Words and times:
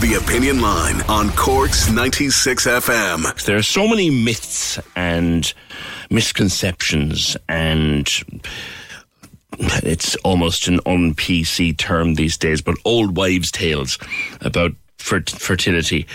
The 0.00 0.14
Opinion 0.14 0.60
Line 0.60 1.00
on 1.08 1.30
Cork's 1.30 1.90
96 1.90 2.66
FM. 2.66 3.44
There 3.44 3.56
are 3.56 3.62
so 3.62 3.88
many 3.88 4.10
myths 4.10 4.78
and 4.94 5.52
misconceptions, 6.08 7.36
and 7.48 8.08
it's 9.58 10.14
almost 10.16 10.68
an 10.68 10.78
un 10.86 11.14
PC 11.16 11.76
term 11.76 12.14
these 12.14 12.36
days, 12.36 12.62
but 12.62 12.76
old 12.84 13.16
wives' 13.16 13.50
tales 13.50 13.98
about 14.40 14.70
fert- 14.98 15.36
fertility. 15.36 16.06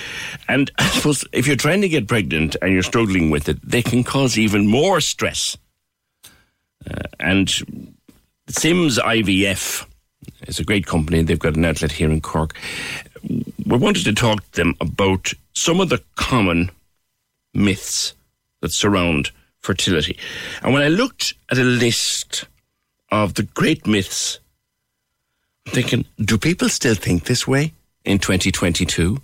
And 0.48 0.72
I 0.78 0.88
suppose 0.88 1.26
if 1.34 1.46
you're 1.46 1.58
trying 1.58 1.82
to 1.82 1.90
get 1.90 2.08
pregnant 2.08 2.56
and 2.62 2.72
you're 2.72 2.84
struggling 2.84 3.32
with 3.32 3.50
it, 3.50 3.60
they 3.62 3.82
can 3.82 4.06
cause 4.06 4.38
even 4.38 4.66
more 4.66 5.02
stress. 5.02 5.58
Uh, 6.90 7.02
and 7.20 7.50
Sims 8.48 8.98
IVF 8.98 9.86
is 10.48 10.60
a 10.60 10.64
great 10.64 10.86
company. 10.86 11.22
They've 11.22 11.38
got 11.38 11.58
an 11.58 11.66
outlet 11.66 11.92
here 11.92 12.10
in 12.10 12.22
Cork. 12.22 12.56
We 13.74 13.80
wanted 13.80 14.04
to 14.04 14.14
talk 14.14 14.44
to 14.52 14.52
them 14.52 14.76
about 14.80 15.34
some 15.54 15.80
of 15.80 15.90
the 15.90 16.04
common 16.16 16.70
myths 17.56 18.14
that 18.62 18.72
surround 18.72 19.32
fertility. 19.62 20.16
And 20.62 20.76
when 20.76 20.84
I 20.84 20.90
looked 20.90 21.34
at 21.50 21.58
a 21.58 21.64
list 21.64 22.46
of 23.12 23.34
the 23.34 23.42
great 23.42 23.88
myths, 23.88 24.38
I'm 25.66 25.74
thinking, 25.74 26.06
do 26.20 26.38
people 26.38 26.70
still 26.70 26.94
think 26.94 27.24
this 27.24 27.48
way 27.48 27.74
in 28.06 28.20
2022? 28.20 29.20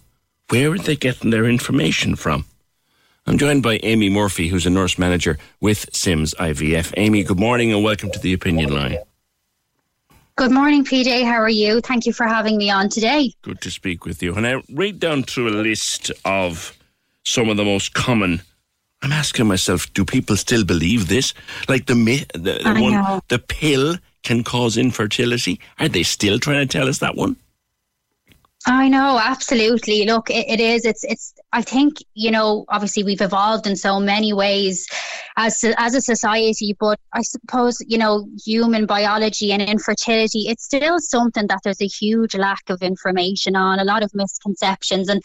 Where 0.49 0.71
are 0.71 0.79
they 0.79 0.95
getting 0.95 1.29
their 1.29 1.45
information 1.45 2.15
from? 2.15 2.45
I'm 3.27 3.37
joined 3.37 3.61
by 3.61 3.79
Amy 3.83 4.09
Murphy, 4.09 4.47
who's 4.47 4.65
a 4.65 4.71
nurse 4.71 4.97
manager 4.97 5.37
with 5.61 5.87
Sims 5.93 6.33
IVF. 6.39 6.91
Amy, 6.97 7.21
good 7.23 7.39
morning 7.39 7.71
and 7.71 7.83
welcome 7.83 8.09
to 8.09 8.19
the 8.19 8.33
Opinion 8.33 8.73
Line. 8.73 8.97
Good 10.39 10.51
morning, 10.51 10.85
PJ. 10.85 11.25
How 11.25 11.41
are 11.41 11.49
you? 11.49 11.81
Thank 11.81 12.05
you 12.05 12.13
for 12.13 12.25
having 12.25 12.55
me 12.55 12.69
on 12.69 12.87
today. 12.87 13.33
Good 13.41 13.59
to 13.59 13.69
speak 13.69 14.05
with 14.05 14.23
you. 14.23 14.33
And 14.35 14.47
I 14.47 14.63
read 14.71 14.97
down 14.97 15.23
through 15.23 15.49
a 15.49 15.59
list 15.59 16.13
of 16.23 16.79
some 17.25 17.49
of 17.49 17.57
the 17.57 17.65
most 17.65 17.93
common. 17.93 18.41
I'm 19.01 19.11
asking 19.11 19.47
myself, 19.47 19.93
do 19.93 20.05
people 20.05 20.37
still 20.37 20.63
believe 20.63 21.09
this? 21.09 21.33
Like 21.67 21.87
the 21.87 21.95
myth, 21.95 22.31
the, 22.35 22.61
the 22.63 22.81
one, 22.81 22.93
know. 22.93 23.19
the 23.27 23.39
pill 23.39 23.97
can 24.23 24.45
cause 24.45 24.77
infertility. 24.77 25.59
Are 25.77 25.89
they 25.89 26.03
still 26.03 26.39
trying 26.39 26.65
to 26.65 26.71
tell 26.71 26.87
us 26.87 26.99
that 26.99 27.17
one? 27.17 27.35
I 28.65 28.89
know, 28.89 29.17
absolutely. 29.21 30.05
Look, 30.05 30.29
it, 30.29 30.45
it 30.49 30.59
is. 30.59 30.83
It's. 30.83 31.03
It's. 31.05 31.33
I 31.53 31.61
think 31.61 31.93
you 32.13 32.29
know. 32.29 32.65
Obviously, 32.67 33.03
we've 33.03 33.21
evolved 33.21 33.65
in 33.65 33.77
so 33.77 34.01
many 34.01 34.33
ways 34.33 34.85
as 35.37 35.63
as 35.77 35.95
a 35.95 36.01
society, 36.01 36.75
but 36.77 36.99
I 37.13 37.21
suppose 37.21 37.81
you 37.87 37.97
know, 37.97 38.27
human 38.45 38.85
biology 38.85 39.53
and 39.53 39.61
infertility. 39.61 40.49
It's 40.49 40.65
still 40.65 40.99
something 40.99 41.47
that 41.47 41.61
there's 41.63 41.81
a 41.81 41.87
huge 41.87 42.35
lack 42.35 42.69
of 42.69 42.81
information 42.81 43.55
on. 43.55 43.79
A 43.79 43.85
lot 43.85 44.03
of 44.03 44.13
misconceptions, 44.13 45.07
and 45.07 45.23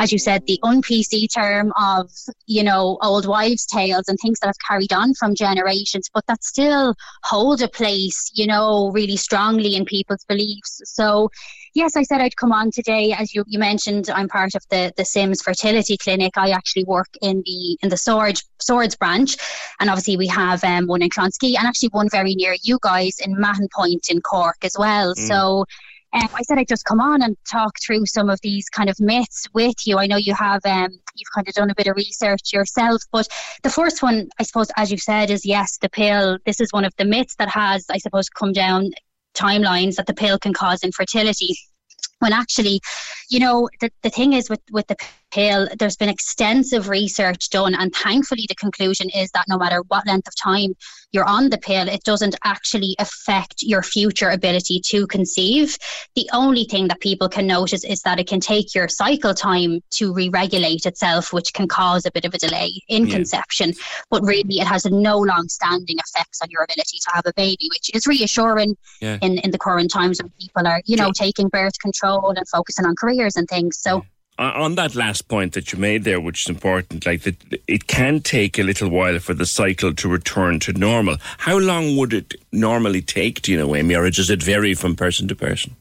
as 0.00 0.10
you 0.10 0.18
said, 0.18 0.42
the 0.46 0.58
un-PC 0.64 1.32
term 1.32 1.72
of 1.80 2.10
you 2.46 2.64
know 2.64 2.98
old 3.00 3.26
wives' 3.26 3.64
tales 3.64 4.08
and 4.08 4.18
things 4.20 4.40
that 4.40 4.48
have 4.48 4.68
carried 4.68 4.92
on 4.92 5.14
from 5.14 5.36
generations, 5.36 6.10
but 6.12 6.26
that 6.26 6.42
still 6.42 6.96
hold 7.22 7.62
a 7.62 7.68
place, 7.68 8.28
you 8.34 8.48
know, 8.48 8.90
really 8.90 9.16
strongly 9.16 9.76
in 9.76 9.84
people's 9.84 10.24
beliefs. 10.24 10.82
So 10.84 11.30
yes, 11.74 11.96
I 11.96 12.02
said 12.02 12.20
I'd 12.20 12.36
come 12.36 12.52
on 12.52 12.70
today. 12.70 13.12
As 13.12 13.34
you, 13.34 13.44
you 13.46 13.58
mentioned, 13.58 14.10
I'm 14.10 14.28
part 14.28 14.54
of 14.54 14.62
the, 14.70 14.92
the 14.96 15.04
Sims 15.04 15.42
Fertility 15.42 15.96
Clinic. 15.96 16.32
I 16.36 16.50
actually 16.50 16.84
work 16.84 17.08
in 17.20 17.42
the 17.44 17.78
in 17.82 17.88
the 17.88 17.96
Swords 17.96 18.44
Swords 18.60 18.96
branch, 18.96 19.36
and 19.80 19.90
obviously 19.90 20.16
we 20.16 20.26
have 20.28 20.62
um, 20.64 20.86
one 20.86 21.02
in 21.02 21.10
Clonskeagh 21.10 21.56
and 21.58 21.66
actually 21.66 21.90
one 21.90 22.08
very 22.10 22.34
near 22.34 22.54
you 22.62 22.78
guys 22.82 23.16
in 23.20 23.38
Mahon 23.38 23.68
Point 23.74 24.08
in 24.08 24.20
Cork 24.20 24.56
as 24.62 24.74
well. 24.78 25.14
So. 25.14 25.64
Um, 26.14 26.28
I 26.34 26.42
said 26.42 26.58
I'd 26.58 26.68
just 26.68 26.84
come 26.84 27.00
on 27.00 27.22
and 27.22 27.38
talk 27.50 27.72
through 27.82 28.04
some 28.04 28.28
of 28.28 28.38
these 28.42 28.68
kind 28.68 28.90
of 28.90 29.00
myths 29.00 29.46
with 29.54 29.76
you. 29.86 29.96
I 29.96 30.06
know 30.06 30.18
you 30.18 30.34
have 30.34 30.60
um, 30.66 30.90
you've 31.16 31.32
kind 31.34 31.48
of 31.48 31.54
done 31.54 31.70
a 31.70 31.74
bit 31.74 31.86
of 31.86 31.96
research 31.96 32.52
yourself, 32.52 33.00
but 33.10 33.26
the 33.62 33.70
first 33.70 34.02
one, 34.02 34.28
I 34.38 34.42
suppose, 34.42 34.66
as 34.76 34.92
you 34.92 34.98
said, 34.98 35.30
is 35.30 35.46
yes, 35.46 35.78
the 35.78 35.88
pill. 35.88 36.36
This 36.44 36.60
is 36.60 36.70
one 36.70 36.84
of 36.84 36.92
the 36.98 37.06
myths 37.06 37.36
that 37.36 37.48
has, 37.48 37.86
I 37.90 37.96
suppose, 37.96 38.28
come 38.28 38.52
down 38.52 38.90
timelines 39.34 39.96
that 39.96 40.06
the 40.06 40.14
pill 40.14 40.38
can 40.38 40.52
cause 40.52 40.82
infertility. 40.82 41.56
When 42.20 42.32
actually 42.32 42.80
you 43.30 43.40
know 43.40 43.68
the, 43.80 43.90
the 44.02 44.10
thing 44.10 44.32
is 44.32 44.48
with 44.48 44.60
with 44.70 44.86
the 44.86 44.96
pill 45.32 45.66
there's 45.78 45.96
been 45.96 46.08
extensive 46.08 46.88
research 46.88 47.48
done 47.50 47.74
and 47.74 47.94
thankfully 47.94 48.44
the 48.48 48.54
conclusion 48.54 49.08
is 49.10 49.30
that 49.32 49.46
no 49.48 49.56
matter 49.58 49.82
what 49.88 50.06
length 50.06 50.28
of 50.28 50.34
time 50.36 50.74
you're 51.12 51.24
on 51.24 51.48
the 51.50 51.58
pill 51.58 51.88
it 51.88 52.02
doesn't 52.04 52.34
actually 52.44 52.94
affect 52.98 53.62
your 53.62 53.82
future 53.82 54.30
ability 54.30 54.80
to 54.80 55.06
conceive 55.06 55.76
the 56.14 56.28
only 56.32 56.64
thing 56.64 56.88
that 56.88 57.00
people 57.00 57.28
can 57.28 57.46
notice 57.46 57.84
is 57.84 58.00
that 58.02 58.20
it 58.20 58.26
can 58.28 58.40
take 58.40 58.74
your 58.74 58.88
cycle 58.88 59.34
time 59.34 59.80
to 59.90 60.12
re-regulate 60.12 60.84
itself 60.86 61.32
which 61.32 61.52
can 61.52 61.66
cause 61.66 62.04
a 62.06 62.10
bit 62.12 62.24
of 62.24 62.34
a 62.34 62.38
delay 62.38 62.70
in 62.88 63.06
Yeah. 63.06 63.14
conception 63.14 63.72
but 64.10 64.22
really 64.22 64.60
it 64.60 64.66
has 64.66 64.84
no 64.84 65.18
long-standing 65.18 65.96
effects 66.06 66.40
on 66.42 66.48
your 66.50 66.62
ability 66.62 66.98
to 67.04 67.10
have 67.14 67.24
a 67.26 67.32
baby 67.34 67.68
which 67.70 67.90
is 67.94 68.06
reassuring 68.06 68.76
Yeah. 69.00 69.18
in, 69.22 69.38
in 69.38 69.50
the 69.50 69.58
current 69.58 69.90
times 69.90 70.20
when 70.22 70.30
people 70.40 70.66
are, 70.66 70.82
you 70.84 70.96
know, 70.96 71.10
taking 71.14 71.48
birth 71.48 71.78
control 71.80 72.30
and 72.36 72.46
focusing 72.48 72.84
on 72.86 72.94
careers 72.96 73.36
and 73.36 73.48
things. 73.48 73.78
So 73.78 73.96
On- 73.96 74.02
On 74.38 74.74
that 74.76 74.94
last 74.94 75.28
point 75.28 75.52
that 75.52 75.72
you 75.72 75.78
made 75.78 76.04
there, 76.04 76.20
which 76.20 76.44
is 76.44 76.50
important, 76.50 77.04
like 77.04 77.22
that 77.22 77.36
it 77.68 77.86
can 77.86 78.20
take 78.20 78.58
a 78.58 78.62
little 78.62 78.88
while 78.88 79.18
for 79.18 79.34
the 79.34 79.46
cycle 79.46 79.92
to 79.94 80.08
return 80.08 80.58
to 80.60 80.72
normal. 80.72 81.16
How 81.38 81.58
long 81.58 81.96
would 81.96 82.12
it 82.12 82.34
normally 82.50 83.02
take, 83.02 83.42
do 83.42 83.52
you 83.52 83.58
know, 83.58 83.76
Amy, 83.76 83.94
or 83.94 84.10
does 84.10 84.30
it 84.30 84.42
vary 84.42 84.74
from 84.74 84.96
person 84.96 85.28
to 85.28 85.36
person? 85.36 85.76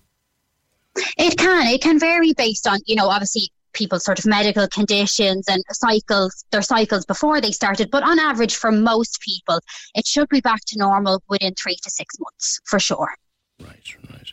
it 1.18 1.38
can, 1.38 1.68
it 1.68 1.82
can 1.82 2.00
vary 2.00 2.34
based 2.34 2.68
on, 2.68 2.80
you 2.86 2.96
know, 2.96 3.08
obviously 3.08 3.50
people's 3.74 4.04
sort 4.04 4.20
of 4.20 4.26
medical 4.26 4.68
conditions 4.68 5.48
and 5.48 5.64
cycles, 5.72 6.44
their 6.52 6.62
cycles 6.62 7.06
before 7.06 7.40
they 7.40 7.52
started. 7.52 7.90
But 7.90 8.04
on 8.04 8.20
average, 8.20 8.56
for 8.56 8.72
most 8.72 9.22
people, 9.22 9.60
it 9.96 10.06
should 10.06 10.30
be 10.30 10.42
back 10.42 10.60
to 10.68 10.78
normal 10.78 11.24
within 11.30 11.54
three 11.56 11.78
to 11.82 11.90
six 11.90 12.16
months 12.20 12.60
for 12.66 12.80
sure. 12.80 13.14
Right, 13.62 13.96
right. 14.10 14.32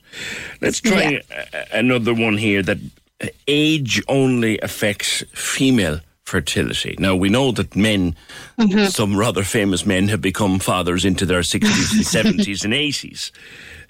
Let's 0.61 0.81
try 0.81 1.23
a- 1.31 1.67
another 1.73 2.15
one 2.15 2.37
here 2.37 2.63
that 2.63 2.79
age 3.47 4.03
only 4.09 4.59
affects 4.61 5.25
female 5.33 6.01
fertility. 6.25 6.95
Now, 6.99 7.17
we 7.17 7.29
know 7.31 7.53
that 7.53 7.75
men, 7.75 8.15
some 8.91 9.17
rather 9.17 9.43
famous 9.43 9.87
men, 9.87 10.09
have 10.09 10.21
become 10.21 10.59
fathers 10.59 11.05
into 11.05 11.25
their 11.27 11.41
60s 11.41 11.93
and 11.93 12.39
70s 12.39 12.65
and 12.65 12.75
80s. 12.75 13.31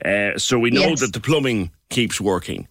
Uh, 0.05 0.39
so 0.39 0.59
we 0.59 0.71
know 0.71 0.89
Yes. 0.91 1.01
that 1.01 1.13
the 1.13 1.21
plumbing 1.21 1.71
keeps 1.91 2.21
working. 2.21 2.69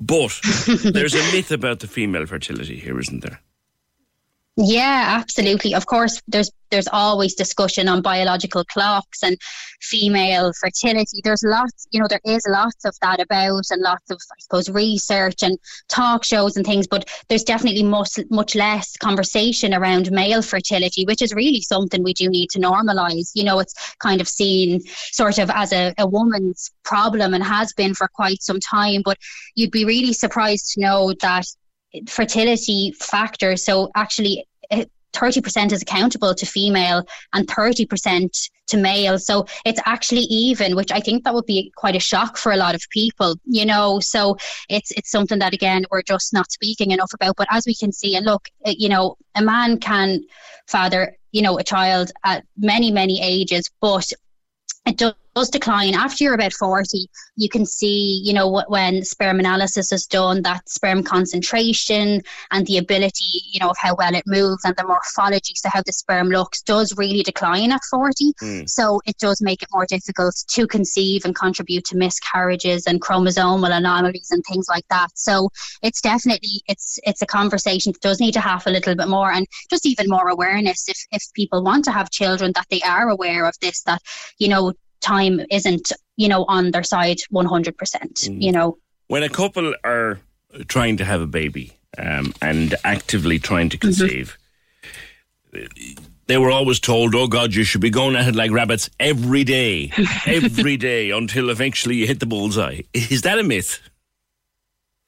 But 0.00 0.40
there's 0.82 1.14
a 1.14 1.32
myth 1.32 1.52
about 1.52 1.80
the 1.80 1.86
female 1.86 2.24
fertility 2.26 2.78
here, 2.80 2.98
isn't 2.98 3.20
there? 3.22 3.40
Yeah, 4.56 5.16
absolutely. 5.20 5.74
Of 5.74 5.86
course, 5.86 6.20
there's 6.28 6.50
there's 6.70 6.88
always 6.92 7.34
discussion 7.34 7.88
on 7.88 8.02
biological 8.02 8.64
clocks 8.64 9.22
and 9.22 9.36
female 9.80 10.52
fertility. 10.60 11.20
There's 11.22 11.42
lots, 11.42 11.86
you 11.90 12.00
know, 12.00 12.06
there 12.08 12.20
is 12.24 12.42
lots 12.48 12.84
of 12.84 12.94
that 13.02 13.20
about 13.20 13.64
and 13.70 13.82
lots 13.82 14.10
of, 14.10 14.18
I 14.30 14.40
suppose, 14.40 14.68
research 14.68 15.42
and 15.42 15.58
talk 15.88 16.24
shows 16.24 16.56
and 16.56 16.64
things, 16.66 16.86
but 16.86 17.08
there's 17.28 17.44
definitely 17.44 17.82
much, 17.82 18.18
much 18.30 18.54
less 18.54 18.96
conversation 18.96 19.74
around 19.74 20.10
male 20.10 20.42
fertility, 20.42 21.04
which 21.04 21.22
is 21.22 21.34
really 21.34 21.60
something 21.60 22.02
we 22.02 22.14
do 22.14 22.28
need 22.28 22.50
to 22.50 22.58
normalise. 22.58 23.30
You 23.34 23.44
know, 23.44 23.58
it's 23.58 23.94
kind 23.98 24.20
of 24.20 24.28
seen 24.28 24.80
sort 25.12 25.38
of 25.38 25.50
as 25.50 25.72
a, 25.72 25.94
a 25.98 26.06
woman's 26.06 26.70
problem 26.84 27.34
and 27.34 27.44
has 27.44 27.72
been 27.72 27.94
for 27.94 28.08
quite 28.08 28.42
some 28.42 28.60
time, 28.60 29.02
but 29.04 29.18
you'd 29.54 29.70
be 29.70 29.84
really 29.84 30.12
surprised 30.12 30.72
to 30.72 30.80
know 30.80 31.14
that 31.20 31.44
fertility 32.08 32.92
factors. 32.98 33.64
So 33.64 33.90
actually, 33.94 34.46
eh, 34.70 34.84
30% 35.12 35.72
is 35.72 35.82
accountable 35.82 36.34
to 36.34 36.46
female 36.46 37.04
and 37.32 37.46
30% 37.46 38.50
to 38.68 38.76
male. 38.76 39.18
So 39.18 39.46
it's 39.64 39.80
actually 39.84 40.22
even, 40.22 40.76
which 40.76 40.92
I 40.92 41.00
think 41.00 41.24
that 41.24 41.34
would 41.34 41.46
be 41.46 41.72
quite 41.76 41.96
a 41.96 42.00
shock 42.00 42.36
for 42.36 42.52
a 42.52 42.56
lot 42.56 42.74
of 42.74 42.82
people, 42.90 43.36
you 43.44 43.66
know. 43.66 44.00
So 44.00 44.36
it's 44.68 44.90
it's 44.92 45.10
something 45.10 45.38
that 45.40 45.52
again 45.52 45.84
we're 45.90 46.02
just 46.02 46.32
not 46.32 46.50
speaking 46.50 46.92
enough 46.92 47.12
about. 47.12 47.36
But 47.36 47.48
as 47.50 47.66
we 47.66 47.74
can 47.74 47.92
see, 47.92 48.16
and 48.16 48.24
look, 48.24 48.48
you 48.64 48.88
know, 48.88 49.16
a 49.34 49.42
man 49.42 49.78
can 49.78 50.20
father, 50.68 51.16
you 51.32 51.42
know, 51.42 51.58
a 51.58 51.64
child 51.64 52.12
at 52.24 52.44
many, 52.56 52.90
many 52.90 53.20
ages, 53.22 53.70
but 53.80 54.10
it 54.86 54.96
does 54.96 55.14
does 55.34 55.50
decline 55.50 55.94
after 55.94 56.24
you're 56.24 56.34
about 56.34 56.52
40 56.52 57.06
you 57.36 57.48
can 57.48 57.64
see 57.64 58.20
you 58.24 58.32
know 58.32 58.48
what 58.48 58.70
when 58.70 59.04
sperm 59.04 59.38
analysis 59.38 59.92
is 59.92 60.06
done 60.06 60.42
that 60.42 60.68
sperm 60.68 61.02
concentration 61.02 62.20
and 62.50 62.66
the 62.66 62.78
ability 62.78 63.42
you 63.50 63.60
know 63.60 63.70
of 63.70 63.76
how 63.78 63.94
well 63.96 64.14
it 64.14 64.24
moves 64.26 64.64
and 64.64 64.76
the 64.76 64.84
morphology 64.84 65.52
so 65.54 65.68
how 65.72 65.82
the 65.82 65.92
sperm 65.92 66.28
looks 66.28 66.62
does 66.62 66.96
really 66.96 67.22
decline 67.22 67.72
at 67.72 67.80
40 67.90 68.32
mm. 68.42 68.68
so 68.68 69.00
it 69.06 69.16
does 69.18 69.40
make 69.40 69.62
it 69.62 69.68
more 69.72 69.86
difficult 69.86 70.34
to 70.48 70.66
conceive 70.66 71.24
and 71.24 71.34
contribute 71.34 71.84
to 71.84 71.96
miscarriages 71.96 72.86
and 72.86 73.00
chromosomal 73.00 73.76
anomalies 73.76 74.30
and 74.30 74.42
things 74.44 74.66
like 74.68 74.86
that 74.90 75.08
so 75.14 75.48
it's 75.82 76.00
definitely 76.00 76.62
it's 76.66 76.98
it's 77.04 77.22
a 77.22 77.26
conversation 77.26 77.92
that 77.92 78.02
does 78.02 78.20
need 78.20 78.32
to 78.32 78.40
have 78.40 78.66
a 78.66 78.70
little 78.70 78.94
bit 78.94 79.08
more 79.08 79.30
and 79.30 79.46
just 79.70 79.86
even 79.86 80.08
more 80.08 80.28
awareness 80.28 80.88
if 80.88 80.98
if 81.12 81.22
people 81.34 81.62
want 81.62 81.84
to 81.84 81.92
have 81.92 82.10
children 82.10 82.52
that 82.54 82.66
they 82.70 82.80
are 82.82 83.08
aware 83.08 83.46
of 83.46 83.54
this 83.60 83.82
that 83.82 84.02
you 84.38 84.48
know 84.48 84.72
time 85.00 85.40
isn't, 85.50 85.92
you 86.16 86.28
know, 86.28 86.44
on 86.48 86.70
their 86.70 86.82
side 86.82 87.18
100%, 87.32 87.72
mm. 87.72 88.42
you 88.42 88.52
know. 88.52 88.78
When 89.08 89.22
a 89.22 89.28
couple 89.28 89.74
are 89.84 90.20
trying 90.68 90.96
to 90.98 91.04
have 91.04 91.20
a 91.20 91.26
baby 91.26 91.72
um, 91.98 92.34
and 92.40 92.74
actively 92.84 93.38
trying 93.38 93.68
to 93.70 93.78
mm-hmm. 93.78 93.88
conceive, 93.88 94.38
mm-hmm. 95.52 96.04
they 96.26 96.38
were 96.38 96.50
always 96.50 96.80
told, 96.80 97.14
oh 97.14 97.26
God, 97.26 97.54
you 97.54 97.64
should 97.64 97.80
be 97.80 97.90
going 97.90 98.16
at 98.16 98.28
it 98.28 98.36
like 98.36 98.50
rabbits 98.50 98.88
every 99.00 99.44
day, 99.44 99.92
every 100.26 100.76
day 100.76 101.10
until 101.10 101.50
eventually 101.50 101.96
you 101.96 102.06
hit 102.06 102.20
the 102.20 102.26
bullseye. 102.26 102.82
Is 102.94 103.22
that 103.22 103.38
a 103.38 103.42
myth? 103.42 103.80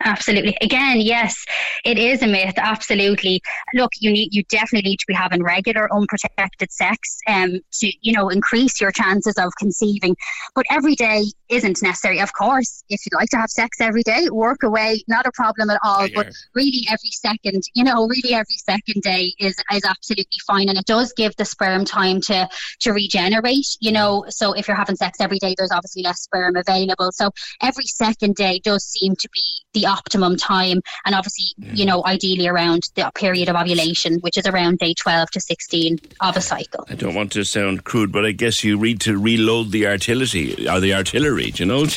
Absolutely. 0.04 0.56
Again, 0.60 1.00
yes, 1.00 1.44
it 1.84 1.98
is 1.98 2.22
a 2.22 2.26
myth. 2.26 2.54
Absolutely. 2.56 3.40
Look, 3.74 3.92
you 3.98 4.10
need 4.10 4.34
you 4.34 4.42
definitely 4.44 4.90
need 4.90 4.98
to 4.98 5.06
be 5.06 5.14
having 5.14 5.42
regular 5.42 5.92
unprotected 5.92 6.72
sex 6.72 7.18
um 7.28 7.60
to 7.72 7.92
you 8.00 8.12
know 8.12 8.28
increase 8.28 8.80
your 8.80 8.90
chances 8.90 9.34
of 9.38 9.52
conceiving. 9.58 10.16
But 10.54 10.66
every 10.70 10.94
day 10.94 11.24
isn't 11.48 11.82
necessary. 11.82 12.20
Of 12.20 12.32
course, 12.32 12.82
if 12.88 13.00
you'd 13.04 13.16
like 13.16 13.28
to 13.30 13.36
have 13.36 13.50
sex 13.50 13.80
every 13.80 14.02
day, 14.02 14.28
work 14.30 14.62
away, 14.62 15.02
not 15.08 15.26
a 15.26 15.32
problem 15.32 15.70
at 15.70 15.78
all. 15.84 16.08
But 16.14 16.32
really, 16.54 16.86
every 16.88 17.10
second, 17.10 17.62
you 17.74 17.84
know, 17.84 18.06
really 18.06 18.34
every 18.34 18.56
second 18.56 19.02
day 19.02 19.32
is 19.38 19.56
is 19.72 19.84
absolutely 19.84 20.38
fine, 20.46 20.68
and 20.68 20.78
it 20.78 20.86
does 20.86 21.12
give 21.16 21.34
the 21.36 21.44
sperm 21.44 21.84
time 21.84 22.20
to 22.22 22.48
to 22.80 22.92
regenerate. 22.92 23.76
You 23.80 23.92
know, 23.92 24.24
so 24.28 24.52
if 24.52 24.66
you're 24.68 24.76
having 24.76 24.96
sex 24.96 25.18
every 25.20 25.38
day, 25.38 25.54
there's 25.56 25.72
obviously 25.72 26.02
less 26.02 26.22
sperm 26.22 26.56
available. 26.56 27.12
So 27.12 27.30
every 27.62 27.84
second 27.84 28.34
day 28.34 28.60
does 28.64 28.84
seem 28.84 29.16
to 29.16 29.28
be 29.32 29.62
the 29.74 29.86
optimum 29.92 30.36
time. 30.36 30.80
And 31.04 31.14
obviously, 31.14 31.54
yeah. 31.58 31.72
you 31.74 31.86
know, 31.86 32.02
ideally 32.04 32.48
around 32.48 32.82
the 32.94 33.10
period 33.14 33.48
of 33.48 33.56
ovulation, 33.56 34.18
which 34.20 34.38
is 34.38 34.46
around 34.46 34.78
day 34.78 34.94
12 34.94 35.30
to 35.32 35.40
16 35.40 35.98
of 36.20 36.36
a 36.36 36.40
cycle. 36.40 36.84
I 36.88 36.94
don't 36.94 37.14
want 37.14 37.32
to 37.32 37.44
sound 37.44 37.84
crude, 37.84 38.12
but 38.12 38.24
I 38.24 38.32
guess 38.32 38.64
you 38.64 38.78
read 38.78 39.00
to 39.02 39.18
reload 39.18 39.70
the 39.70 39.86
artillery 39.86 40.68
or 40.68 40.80
the 40.80 40.94
artillery, 40.94 41.52
you 41.54 41.66
know? 41.66 41.86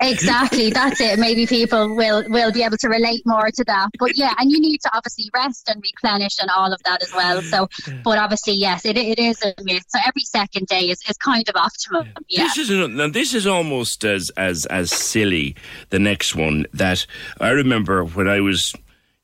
exactly 0.00 0.70
that's 0.70 1.00
it. 1.00 1.18
Maybe 1.18 1.46
people 1.46 1.94
will 1.94 2.24
will 2.28 2.52
be 2.52 2.62
able 2.62 2.76
to 2.78 2.88
relate 2.88 3.22
more 3.26 3.50
to 3.50 3.64
that. 3.64 3.90
But 3.98 4.16
yeah 4.16 4.34
and 4.38 4.50
you 4.50 4.60
need 4.60 4.78
to 4.82 4.90
obviously 4.94 5.30
rest 5.34 5.68
and 5.68 5.82
replenish 5.82 6.38
and 6.40 6.50
all 6.50 6.72
of 6.72 6.82
that 6.84 7.02
as 7.02 7.12
well. 7.14 7.42
So 7.42 7.68
but 8.04 8.18
obviously 8.18 8.54
yes 8.54 8.84
it, 8.84 8.96
it 8.96 9.18
is 9.18 9.42
a 9.42 9.54
myth. 9.62 9.84
So 9.88 9.98
every 10.06 10.22
second 10.22 10.66
day 10.66 10.90
is, 10.90 11.02
is 11.08 11.16
kind 11.16 11.48
of 11.48 11.56
optimum. 11.56 12.08
Yeah. 12.28 12.44
this 12.44 12.58
is 12.58 12.70
now 12.70 13.08
this 13.08 13.34
is 13.34 13.46
almost 13.46 14.04
as 14.04 14.30
as 14.36 14.66
as 14.66 14.90
silly 14.90 15.56
the 15.90 15.98
next 15.98 16.34
one 16.34 16.66
that 16.72 17.06
i 17.40 17.50
remember 17.50 18.04
when 18.04 18.28
i 18.28 18.40
was 18.40 18.74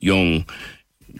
young 0.01 0.45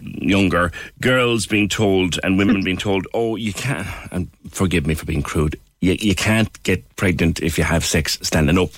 younger 0.01 0.71
girls 1.01 1.47
being 1.47 1.67
told 1.67 2.19
and 2.23 2.37
women 2.37 2.63
being 2.63 2.77
told 2.77 3.07
oh 3.13 3.35
you 3.35 3.53
can't 3.53 3.87
and 4.11 4.29
forgive 4.49 4.85
me 4.85 4.93
for 4.93 5.05
being 5.05 5.23
crude 5.23 5.59
you, 5.81 5.95
you 5.99 6.15
can't 6.15 6.61
get 6.63 6.95
pregnant 6.95 7.41
if 7.41 7.57
you 7.57 7.63
have 7.63 7.85
sex 7.85 8.17
standing 8.21 8.57
up. 8.57 8.71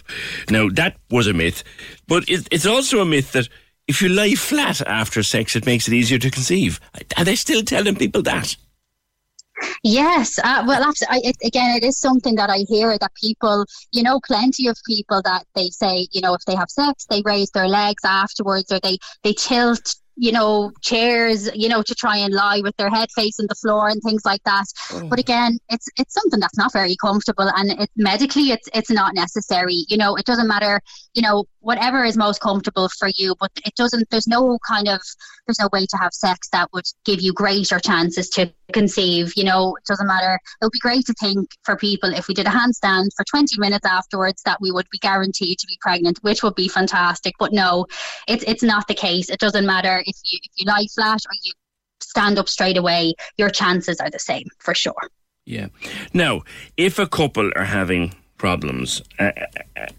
Now, 0.50 0.70
that 0.70 0.98
was 1.10 1.28
a 1.28 1.34
myth, 1.34 1.64
but 2.08 2.30
it, 2.30 2.48
it's 2.52 2.66
also 2.66 3.02
a 3.02 3.06
myth 3.06 3.32
that 3.32 3.48
if 3.88 4.02
you 4.02 4.10
lie 4.10 4.36
flat 4.36 4.82
after 4.82 5.24
sex, 5.24 5.56
it 5.56 5.66
makes 5.66 5.88
it 5.88 5.94
easier 5.94 6.20
to 6.20 6.30
conceive. 6.30 6.80
Are 7.18 7.26
they 7.26 7.36
still 7.36 7.64
telling 7.64 7.96
people 7.96 8.22
that? 8.24 8.56
Yes, 9.84 10.40
uh, 10.40 10.64
well, 10.68 10.94
I, 11.10 11.22
it, 11.24 11.38
again, 11.44 11.76
it 11.76 11.84
is 11.84 12.00
something 12.00 12.36
that 12.36 12.50
I 12.50 12.60
hear 12.70 12.98
that 12.98 13.12
people, 13.16 13.66
you 13.92 14.04
know, 14.04 14.20
plenty 14.26 14.68
of 14.68 14.78
people 14.86 15.22
that 15.24 15.46
they 15.56 15.70
say, 15.70 16.08
you 16.12 16.22
know, 16.22 16.34
if 16.34 16.42
they 16.46 16.56
have 16.56 16.70
sex, 16.70 17.06
they 17.10 17.22
raise 17.26 17.50
their 17.52 17.68
legs 17.68 18.04
afterwards, 18.06 18.72
or 18.72 18.80
they 18.80 18.98
they 19.24 19.34
tilt 19.34 19.96
you 20.20 20.34
know, 20.34 20.70
chairs, 20.82 21.50
you 21.56 21.70
know, 21.70 21.82
to 21.82 21.96
try 21.96 22.18
and 22.18 22.34
lie 22.34 22.60
with 22.62 22.76
their 22.76 22.90
head 22.90 23.08
facing 23.16 23.48
the 23.48 23.56
floor 23.56 23.88
and 23.88 24.02
things 24.04 24.26
like 24.26 24.44
that. 24.44 24.66
Oh. 24.92 25.08
But 25.08 25.18
again, 25.18 25.58
it's 25.70 25.88
it's 25.98 26.14
something 26.14 26.42
that's 26.42 26.58
not 26.58 26.74
very 26.74 26.98
comfortable, 26.98 27.50
and 27.56 27.72
it 27.72 27.90
medically, 27.96 28.52
it's 28.52 28.68
it's 28.74 28.92
not 28.92 29.16
necessary. 29.16 29.86
You 29.88 29.98
know, 29.98 30.16
it 30.18 30.26
doesn't 30.26 30.48
matter. 30.48 30.82
You 31.14 31.22
know, 31.22 31.46
whatever 31.62 32.04
is 32.04 32.18
most 32.18 32.42
comfortable 32.42 32.90
for 33.00 33.10
you, 33.16 33.34
but 33.40 33.52
it 33.66 33.76
doesn't. 33.76 34.10
There's 34.10 34.28
no 34.28 34.60
kind 34.68 34.90
of 34.90 35.00
there's 35.48 35.60
no 35.60 35.70
way 35.72 35.86
to 35.86 35.98
have 35.98 36.14
sex 36.14 36.50
that 36.52 36.68
would 36.74 36.86
give 37.06 37.22
you 37.22 37.32
greater 37.32 37.80
chances 37.80 38.30
to 38.32 38.54
conceive. 38.74 39.34
You 39.38 39.46
know, 39.46 39.76
it 39.78 39.86
doesn't 39.88 40.06
matter. 40.06 40.38
It 40.62 40.66
would 40.66 40.74
be 40.74 40.80
great 40.80 41.06
to 41.06 41.14
think 41.14 41.50
for 41.64 41.78
people 41.78 42.14
if 42.14 42.28
we 42.28 42.34
did 42.34 42.46
a 42.46 42.50
handstand 42.50 43.08
for 43.16 43.24
20 43.30 43.58
minutes 43.58 43.86
afterwards 43.86 44.42
that 44.44 44.60
we 44.62 44.72
would 44.72 44.88
be 44.92 45.00
guaranteed 45.00 45.60
to 45.60 45.68
be 45.68 45.78
pregnant, 45.82 46.20
which 46.22 46.44
would 46.44 46.56
be 46.56 46.68
fantastic. 46.68 47.36
But 47.40 47.54
no, 47.54 47.86
it's 48.28 48.44
it's 48.46 48.64
not 48.64 48.88
the 48.88 48.96
case. 48.96 49.30
It 49.30 49.40
doesn't 49.40 49.66
matter 49.66 50.04
if 50.10 50.18
you 50.24 50.40
if 50.44 50.52
you 50.58 50.66
lie 50.66 50.86
flat 50.94 51.20
or 51.26 51.36
you 51.44 51.54
stand 52.02 52.38
up 52.38 52.50
straight 52.50 52.78
away, 52.78 53.14
your 53.38 53.50
chances 53.50 54.00
are 54.00 54.10
the 54.10 54.20
same 54.20 54.48
for 54.60 54.74
sure. 54.74 55.10
Yeah. 55.46 55.68
Now, 56.14 56.44
if 56.78 57.00
a 57.00 57.08
couple 57.08 57.52
are 57.56 57.66
having 57.66 58.14
problems, 58.38 59.02
uh, 59.18 59.32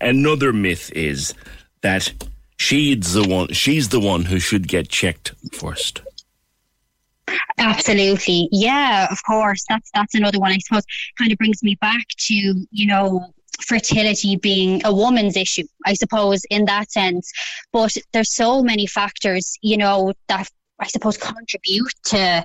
another 0.01 0.53
myth 0.53 0.91
is 0.95 1.35
that 1.81 2.13
she's 2.57 3.15
the 3.15 3.27
one. 3.27 3.49
She's 3.53 3.89
the 3.89 4.01
one 4.01 4.27
who 4.27 4.39
should 4.39 4.69
get 4.69 4.89
checked 4.89 5.35
first. 5.53 6.03
Absolutely, 7.59 8.49
yeah, 8.51 9.07
of 9.11 9.19
course. 9.25 9.65
That's 9.69 9.91
that's 9.95 10.15
another 10.15 10.39
one. 10.39 10.53
I 10.53 10.59
suppose 10.59 10.85
kind 11.19 11.33
of 11.33 11.39
brings 11.39 11.63
me 11.63 11.77
back 11.81 12.07
to 12.27 12.35
you 12.35 12.87
know 12.87 13.33
fertility 13.63 14.37
being 14.37 14.85
a 14.85 14.95
woman's 14.95 15.37
issue, 15.37 15.65
I 15.87 15.95
suppose, 15.95 16.43
in 16.51 16.65
that 16.67 16.91
sense. 16.91 17.31
But 17.73 17.97
there's 18.13 18.35
so 18.35 18.63
many 18.63 18.87
factors, 18.87 19.57
you 19.63 19.77
know, 19.77 20.13
that 20.29 20.49
I 20.79 20.87
suppose 20.87 21.17
contribute 21.17 21.93
to 22.07 22.45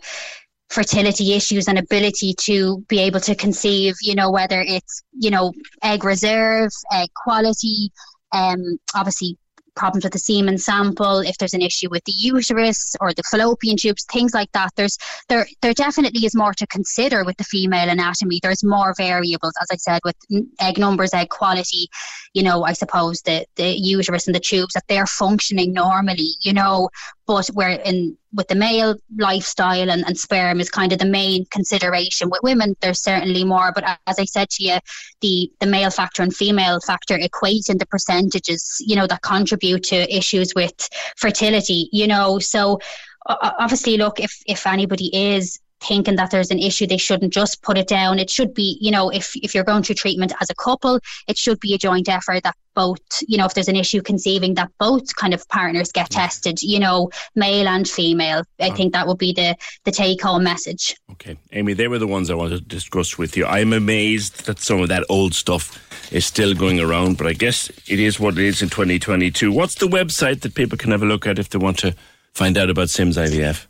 fertility 0.69 1.33
issues 1.33 1.67
and 1.67 1.77
ability 1.77 2.33
to 2.33 2.83
be 2.87 2.99
able 2.99 3.19
to 3.21 3.35
conceive, 3.35 3.95
you 4.01 4.15
know, 4.15 4.31
whether 4.31 4.61
it's, 4.61 5.03
you 5.13 5.29
know, 5.29 5.53
egg 5.83 6.03
reserve, 6.03 6.71
egg 6.91 7.09
quality, 7.15 7.91
um, 8.31 8.77
obviously 8.93 9.37
problems 9.75 10.03
with 10.03 10.13
the 10.13 10.19
semen 10.19 10.57
sample, 10.57 11.19
if 11.19 11.37
there's 11.37 11.53
an 11.53 11.61
issue 11.61 11.89
with 11.89 12.03
the 12.05 12.11
uterus 12.11 12.95
or 12.99 13.13
the 13.13 13.23
fallopian 13.23 13.77
tubes, 13.77 14.05
things 14.11 14.33
like 14.33 14.51
that. 14.53 14.71
There's 14.75 14.97
there 15.29 15.47
there 15.61 15.73
definitely 15.73 16.25
is 16.25 16.35
more 16.35 16.53
to 16.53 16.67
consider 16.67 17.23
with 17.23 17.37
the 17.37 17.43
female 17.43 17.89
anatomy. 17.89 18.39
There's 18.41 18.63
more 18.63 18.93
variables, 18.97 19.53
as 19.61 19.67
I 19.71 19.77
said, 19.77 20.01
with 20.03 20.15
egg 20.59 20.77
numbers, 20.77 21.13
egg 21.13 21.29
quality. 21.29 21.87
You 22.33 22.43
know, 22.43 22.63
I 22.63 22.73
suppose 22.73 23.21
the 23.21 23.45
the 23.55 23.69
uterus 23.69 24.27
and 24.27 24.35
the 24.35 24.39
tubes 24.39 24.73
that 24.73 24.87
they're 24.87 25.07
functioning 25.07 25.73
normally. 25.73 26.31
You 26.41 26.53
know, 26.53 26.89
but 27.27 27.47
where 27.47 27.69
in 27.69 28.17
with 28.35 28.47
the 28.47 28.55
male 28.55 28.95
lifestyle 29.17 29.89
and, 29.89 30.05
and 30.05 30.17
sperm 30.17 30.59
is 30.59 30.69
kind 30.69 30.91
of 30.91 30.99
the 30.99 31.05
main 31.05 31.45
consideration. 31.51 32.29
With 32.29 32.41
women, 32.43 32.75
there's 32.81 33.01
certainly 33.01 33.43
more, 33.43 33.71
but 33.73 33.83
as 34.07 34.19
I 34.19 34.25
said 34.25 34.49
to 34.51 34.63
you, 34.63 34.77
the 35.21 35.51
the 35.59 35.65
male 35.65 35.89
factor 35.89 36.21
and 36.21 36.35
female 36.35 36.79
factor 36.79 37.15
equate 37.15 37.69
in 37.69 37.77
the 37.77 37.85
percentages, 37.85 38.77
you 38.79 38.95
know, 38.95 39.07
that 39.07 39.21
contribute 39.21 39.83
to 39.85 40.15
issues 40.15 40.53
with 40.55 40.89
fertility. 41.17 41.89
You 41.91 42.07
know, 42.07 42.39
so 42.39 42.79
obviously, 43.27 43.97
look 43.97 44.19
if 44.19 44.41
if 44.45 44.67
anybody 44.67 45.09
is 45.13 45.59
thinking 45.81 46.15
that 46.15 46.31
there's 46.31 46.51
an 46.51 46.59
issue, 46.59 46.87
they 46.87 46.97
shouldn't 46.97 47.33
just 47.33 47.61
put 47.61 47.77
it 47.77 47.87
down. 47.87 48.19
It 48.19 48.29
should 48.29 48.53
be, 48.53 48.77
you 48.81 48.91
know, 48.91 49.09
if, 49.09 49.35
if 49.35 49.53
you're 49.53 49.63
going 49.63 49.83
through 49.83 49.95
treatment 49.95 50.33
as 50.41 50.49
a 50.49 50.55
couple, 50.55 50.99
it 51.27 51.37
should 51.37 51.59
be 51.59 51.73
a 51.73 51.77
joint 51.77 52.09
effort 52.09 52.43
that 52.43 52.55
both, 52.73 52.99
you 53.27 53.37
know, 53.37 53.45
if 53.45 53.53
there's 53.53 53.69
an 53.69 53.75
issue 53.75 54.01
conceiving 54.01 54.53
that 54.55 54.69
both 54.79 55.15
kind 55.15 55.33
of 55.33 55.47
partners 55.47 55.91
get 55.91 56.09
tested, 56.09 56.61
you 56.61 56.79
know, 56.79 57.09
male 57.35 57.67
and 57.67 57.87
female. 57.87 58.43
I 58.59 58.69
think 58.69 58.93
that 58.93 59.07
would 59.07 59.17
be 59.17 59.31
the, 59.31 59.55
the 59.85 59.91
take 59.91 60.21
home 60.21 60.43
message. 60.43 60.95
Okay. 61.13 61.37
Amy, 61.53 61.73
they 61.73 61.87
were 61.87 61.99
the 61.99 62.07
ones 62.07 62.29
I 62.29 62.35
wanted 62.35 62.57
to 62.57 62.65
discuss 62.65 63.17
with 63.17 63.37
you. 63.37 63.45
I'm 63.45 63.71
amazed 63.71 64.45
that 64.45 64.59
some 64.59 64.81
of 64.81 64.89
that 64.89 65.05
old 65.09 65.33
stuff 65.33 65.81
is 66.11 66.25
still 66.25 66.53
going 66.53 66.79
around, 66.79 67.17
but 67.17 67.27
I 67.27 67.33
guess 67.33 67.69
it 67.87 67.99
is 67.99 68.19
what 68.19 68.37
it 68.37 68.43
is 68.43 68.61
in 68.61 68.69
2022. 68.69 69.51
What's 69.51 69.75
the 69.75 69.87
website 69.87 70.41
that 70.41 70.53
people 70.53 70.77
can 70.77 70.91
have 70.91 71.01
a 71.01 71.05
look 71.05 71.25
at 71.25 71.39
if 71.39 71.49
they 71.49 71.57
want 71.57 71.79
to 71.79 71.95
find 72.33 72.57
out 72.57 72.69
about 72.69 72.89
Sims 72.89 73.17
IVF? 73.17 73.67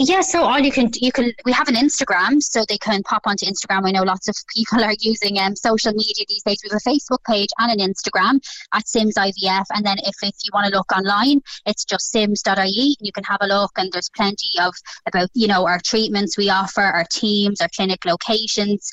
Yeah, 0.00 0.22
so 0.22 0.42
all 0.42 0.58
you 0.58 0.72
can 0.72 0.90
you 0.94 1.12
can 1.12 1.32
we 1.44 1.52
have 1.52 1.68
an 1.68 1.76
Instagram, 1.76 2.42
so 2.42 2.64
they 2.68 2.78
can 2.78 3.04
pop 3.04 3.22
onto 3.26 3.46
Instagram. 3.46 3.86
I 3.86 3.92
know 3.92 4.02
lots 4.02 4.26
of 4.26 4.34
people 4.54 4.82
are 4.82 4.94
using 4.98 5.38
um, 5.38 5.54
social 5.54 5.92
media 5.92 6.24
these 6.28 6.42
days. 6.42 6.58
We 6.64 6.70
have 6.72 6.80
a 6.84 6.90
Facebook 6.90 7.22
page 7.24 7.50
and 7.58 7.80
an 7.80 7.92
Instagram 7.92 8.40
at 8.72 8.88
Sims 8.88 9.14
IVF, 9.14 9.66
and 9.72 9.86
then 9.86 9.98
if, 9.98 10.16
if 10.22 10.34
you 10.42 10.50
want 10.52 10.66
to 10.66 10.76
look 10.76 10.90
online, 10.90 11.42
it's 11.66 11.84
just 11.84 12.10
sims.ie. 12.10 12.96
And 12.98 13.06
you 13.06 13.12
can 13.12 13.22
have 13.22 13.38
a 13.40 13.46
look, 13.46 13.70
and 13.76 13.92
there's 13.92 14.10
plenty 14.16 14.50
of 14.60 14.74
about 15.06 15.28
you 15.32 15.46
know 15.46 15.64
our 15.64 15.78
treatments 15.78 16.36
we 16.36 16.50
offer, 16.50 16.82
our 16.82 17.06
teams, 17.08 17.60
our 17.60 17.68
clinic 17.68 18.04
locations, 18.04 18.90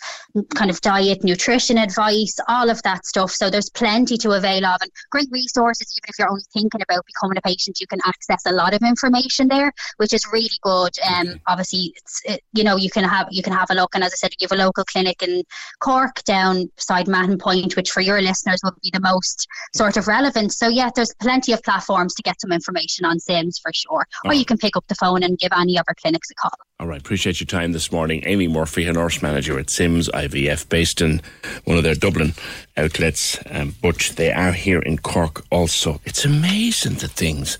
kind 0.54 0.70
of 0.70 0.82
diet, 0.82 1.24
nutrition 1.24 1.80
advice, 1.80 2.38
all 2.48 2.70
of 2.70 2.80
that 2.84 3.08
stuff. 3.08 3.32
So 3.32 3.50
there's 3.50 3.72
plenty 3.72 4.18
to 4.18 4.34
avail 4.34 4.68
of, 4.68 4.78
and 4.84 4.92
great 5.10 5.30
resources. 5.32 5.92
Even 5.98 6.10
if 6.10 6.20
you're 6.20 6.30
only 6.30 6.44
thinking 6.54 6.82
about 6.84 7.08
becoming 7.08 7.40
a 7.40 7.42
patient, 7.42 7.82
you 7.82 7.88
can 7.88 8.00
access 8.06 8.46
a 8.46 8.52
lot 8.52 8.76
of 8.76 8.84
information 8.84 9.48
there, 9.48 9.74
which 9.98 10.14
is 10.14 10.28
really 10.32 10.50
good 10.62 10.91
good. 10.92 11.30
Um, 11.30 11.42
obviously, 11.48 11.94
it, 12.26 12.42
you 12.54 12.64
know, 12.64 12.76
you 12.76 12.90
can 12.90 13.04
have 13.04 13.28
you 13.32 13.44
can 13.44 13.54
have 13.54 13.70
a 13.70 13.74
look, 13.74 13.96
and 13.96 14.04
as 14.04 14.14
I 14.14 14.16
said, 14.16 14.34
you 14.40 14.48
have 14.50 14.58
a 14.58 14.64
local 14.64 14.84
clinic 14.84 15.22
in 15.22 15.44
Cork 15.80 16.24
down 16.24 16.70
beside 16.76 17.08
Mahon 17.08 17.38
Point, 17.38 17.76
which 17.76 17.92
for 17.92 18.02
your 18.02 18.22
listeners 18.22 18.62
would 18.64 18.76
be 18.82 18.92
the 18.92 19.00
most 19.00 19.48
sort 19.74 19.98
of 19.98 20.08
relevant. 20.08 20.54
So 20.54 20.68
yeah, 20.68 20.90
there's 20.96 21.14
plenty 21.16 21.54
of 21.54 21.64
platforms 21.64 22.14
to 22.16 22.24
get 22.24 22.40
some 22.42 22.52
information 22.52 23.06
on 23.06 23.20
Sims 23.20 23.60
for 23.60 23.72
sure, 23.74 24.06
or 24.26 24.34
you 24.34 24.46
can 24.46 24.58
pick 24.58 24.76
up 24.76 24.86
the 24.88 24.96
phone 24.96 25.24
and 25.24 25.38
give 25.38 25.52
any 25.58 25.78
of 25.78 25.86
our 25.88 25.96
clinics 25.96 26.30
a 26.32 26.36
call. 26.36 26.52
All 26.80 26.88
right, 26.88 27.00
appreciate 27.00 27.40
your 27.40 27.46
time 27.46 27.74
this 27.74 27.92
morning. 27.92 28.24
Amy 28.26 28.48
Murphy, 28.48 28.88
a 28.88 28.94
nurse 28.94 29.22
manager 29.22 29.60
at 29.60 29.70
Sims 29.70 30.10
IVF, 30.10 30.68
based 30.68 31.02
in 31.02 31.22
one 31.66 31.78
of 31.78 31.84
their 31.84 31.96
Dublin 31.96 32.34
outlets, 32.76 33.38
um, 33.52 33.76
but 33.82 34.14
they 34.16 34.32
are 34.32 34.54
here 34.54 34.80
in 34.80 34.98
Cork 34.98 35.46
also. 35.52 36.02
It's 36.06 36.26
amazing 36.26 36.96
the 36.96 37.08
things 37.08 37.60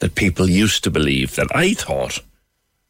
that 0.00 0.14
people 0.14 0.48
used 0.48 0.84
to 0.84 0.90
believe 0.90 1.36
that 1.36 1.48
I 1.54 1.74
thought 1.74 2.20